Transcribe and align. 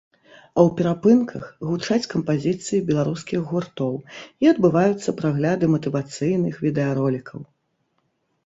А 0.27 0.59
ў 0.67 0.69
перапынках 0.77 1.43
гучаць 1.71 2.09
кампазіцыі 2.13 2.79
беларускіх 2.89 3.39
гуртоў 3.51 3.93
і 4.47 4.49
адбываюцца 4.53 5.09
прагляды 5.21 5.65
матывацыйных 5.75 6.55
відэаролікаў. 6.71 7.39